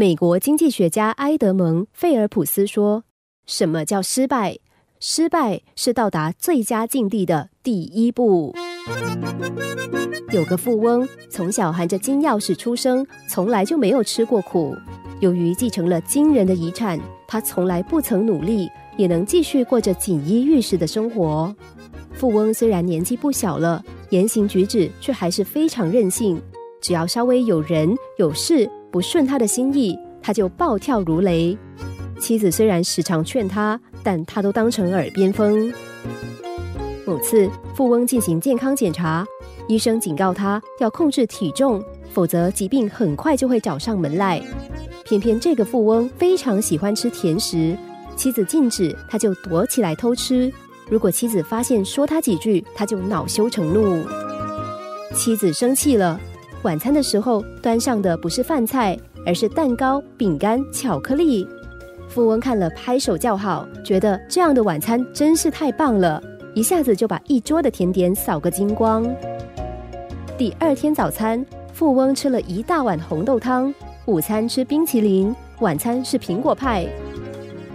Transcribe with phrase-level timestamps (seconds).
[0.00, 3.04] 美国经济学家埃德蒙·费尔普斯说
[3.44, 4.56] ：“什么叫失败？
[4.98, 8.56] 失败是到达最佳境地的第一步。”
[10.32, 14.74] 有个富翁从小含着金钥匙出生，从来就没有吃过苦。
[15.20, 16.98] 由于继承了惊人的遗产，
[17.28, 21.54] 他从来不曾努力，也能继续过着锦衣玉食的生活。
[22.14, 26.40] 富翁虽然年纪不小了，言行举止却还是非常任性。
[26.80, 31.56] 只要稍微有人有事不顺他的心意，他就暴跳如雷。
[32.18, 35.72] 妻子虽然时常劝他，但他都当成耳边风。
[37.06, 39.26] 某次，富翁进行健康检查，
[39.68, 41.82] 医生警告他要控制体重，
[42.12, 44.42] 否则疾病很快就会找上门来。
[45.04, 47.76] 偏偏这个富翁非常喜欢吃甜食，
[48.16, 50.52] 妻子禁止，他就躲起来偷吃。
[50.88, 54.04] 如果妻子发现，说他几句，他就恼羞成怒。
[55.14, 56.20] 妻子生气了，
[56.62, 61.46] 晚餐的时候端上的不是饭菜，而是蛋糕、饼干、巧克力。
[62.06, 66.22] 富翁看了，拍手叫好，觉得这样的晚餐真是太棒了，
[66.54, 69.08] 一下子就把一桌的甜点扫个精光。
[70.36, 73.72] 第二天早餐，富翁吃了一大碗红豆汤。
[74.04, 76.86] 午餐吃冰淇淋，晚餐是苹果派。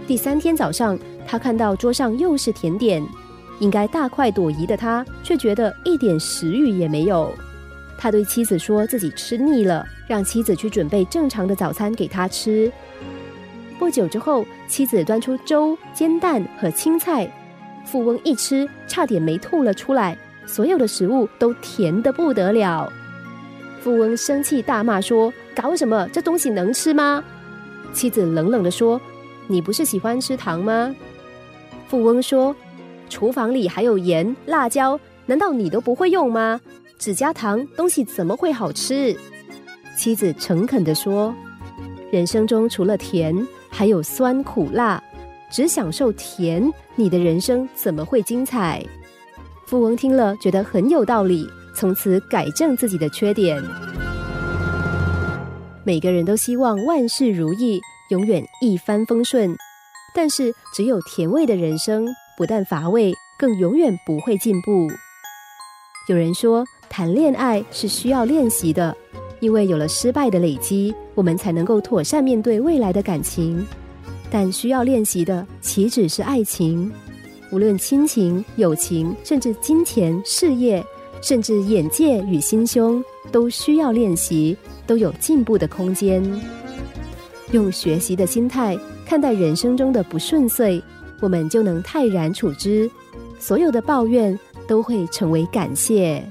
[0.06, 0.96] 第三天早上，
[1.26, 3.04] 他看到桌上又是甜点，
[3.58, 7.32] 应该大快朵颐的他，却觉得一点食欲也没有。
[7.98, 12.70] 他对妻子说自己吃腻了，让妻子去准备正常的早餐给他吃。
[13.78, 17.30] 不久之后，妻子端出粥、煎蛋和青菜，
[17.84, 20.16] 富翁一吃，差点没吐了出来。
[20.46, 22.90] 所有的食物都甜的不得了。
[23.80, 26.08] 富翁生气大骂说：“搞什么？
[26.12, 27.22] 这东西能吃吗？”
[27.92, 29.00] 妻子冷冷的说
[29.48, 30.94] ：“你不是喜欢吃糖吗？”
[31.88, 32.54] 富翁说
[33.10, 36.60] ：“厨房里还有盐、辣椒，难道你都不会用吗？
[36.98, 39.16] 只加糖，东西怎么会好吃？”
[39.96, 41.34] 妻子诚恳的说
[42.12, 43.34] ：“人生中除了甜，
[43.68, 45.02] 还有酸、苦、辣，
[45.50, 48.84] 只享受甜，你的人生怎么会精彩？”
[49.66, 51.48] 富翁听了，觉得很有道理。
[51.74, 53.62] 从此改正自己的缺点。
[55.84, 57.78] 每个人都希望万事如意，
[58.08, 59.54] 永远一帆风顺。
[60.14, 62.06] 但是，只有甜味的人生
[62.38, 64.88] 不但乏味，更永远不会进步。
[66.08, 68.96] 有人说，谈恋爱是需要练习的，
[69.40, 73.66] 因为有了失败的累积，我们才能够妥善面对未来的感情。
[74.30, 76.90] 但需要练习的岂止是爱情？
[77.52, 80.84] 无论亲情、友情，甚至金钱、事业。
[81.22, 83.02] 甚至眼界与心胸
[83.32, 84.54] 都需要练习，
[84.86, 86.22] 都有进步的空间。
[87.52, 90.80] 用学习的心态看待人生中的不顺遂，
[91.20, 92.88] 我们就能泰然处之。
[93.38, 94.38] 所有的抱怨
[94.68, 96.22] 都会成为感谢。